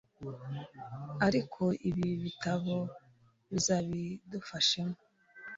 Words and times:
ariko 1.27 1.63
ibi 1.89 2.07
bitabo 2.23 2.75
bizabidufashamo 3.51 4.97